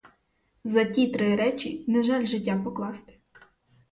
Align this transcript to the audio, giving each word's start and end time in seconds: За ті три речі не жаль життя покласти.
За 0.63 0.85
ті 0.85 1.07
три 1.07 1.35
речі 1.35 1.83
не 1.87 2.03
жаль 2.03 2.25
життя 2.25 2.61
покласти. 2.63 3.13